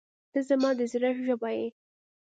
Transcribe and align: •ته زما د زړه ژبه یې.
•ته 0.31 0.39
زما 0.49 0.69
د 0.79 0.81
زړه 0.91 1.09
ژبه 1.25 1.49
یې. 1.57 1.67